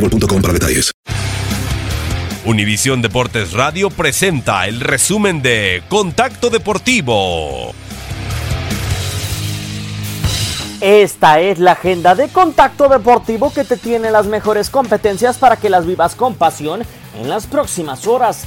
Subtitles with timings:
[0.00, 0.92] boostmobile.com para detalles.
[2.44, 7.74] Univisión Deportes Radio presenta el resumen de Contacto Deportivo.
[10.80, 15.68] Esta es la agenda de Contacto Deportivo que te tiene las mejores competencias para que
[15.68, 16.82] las vivas con pasión
[17.20, 18.46] en las próximas horas.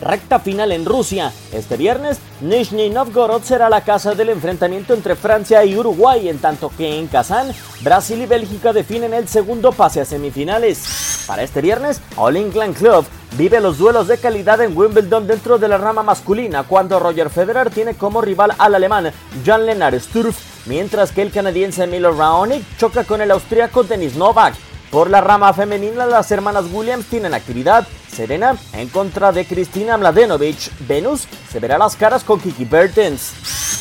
[0.00, 1.32] Recta final en Rusia.
[1.52, 6.70] Este viernes, Nizhny Novgorod será la casa del enfrentamiento entre Francia y Uruguay, en tanto
[6.76, 11.24] que en Kazán, Brasil y Bélgica definen el segundo pase a semifinales.
[11.26, 13.04] Para este viernes, All England Club
[13.36, 17.70] vive los duelos de calidad en Wimbledon dentro de la rama masculina, cuando Roger Federer
[17.70, 19.12] tiene como rival al alemán
[19.44, 24.54] Jan Lennart Sturff, mientras que el canadiense Milo Raonic choca con el austríaco Denis Novak.
[24.90, 27.86] Por la rama femenina, las hermanas Williams tienen actividad.
[28.10, 30.72] Serena en contra de Cristina Mladenovic.
[30.88, 33.32] Venus se verá las caras con Kiki Bertens.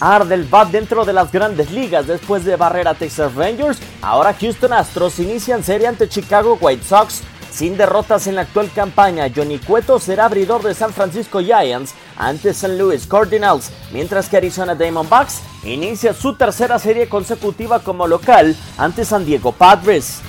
[0.00, 3.78] Arde el bat dentro de las grandes ligas después de barrer a Texas Rangers.
[4.02, 7.22] Ahora Houston Astros inician serie ante Chicago White Sox.
[7.52, 12.50] Sin derrotas en la actual campaña, Johnny Cueto será abridor de San Francisco Giants ante
[12.50, 12.76] St.
[12.76, 19.24] Louis Cardinals, mientras que Arizona Diamondbacks inicia su tercera serie consecutiva como local ante San
[19.24, 20.20] Diego Padres.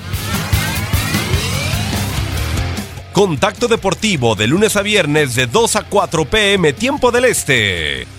[3.14, 8.19] Contacto Deportivo de lunes a viernes de 2 a 4 pm tiempo del Este.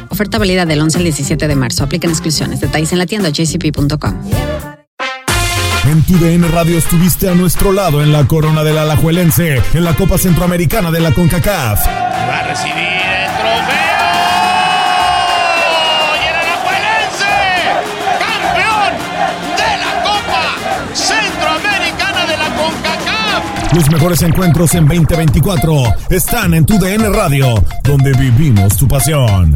[0.11, 1.85] Oferta válida del 11 al 17 de marzo.
[1.85, 2.59] Aplican exclusiones.
[2.59, 4.13] Detalles en la tienda jcp.com.
[5.89, 9.95] En tu DN Radio estuviste a nuestro lado en la corona del Alajuelense, en la
[9.95, 11.87] Copa Centroamericana de la CONCACAF.
[11.87, 13.71] Va a recibir el trofeo.
[16.17, 17.33] Y el Alajuelense,
[18.19, 18.93] campeón
[19.57, 20.43] de la Copa
[20.93, 23.73] Centroamericana de la CONCACAF.
[23.73, 29.55] Los mejores encuentros en 2024 están en tu DN Radio, donde vivimos tu pasión.